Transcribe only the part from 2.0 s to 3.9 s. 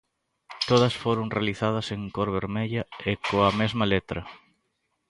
cor vermella e coa mesma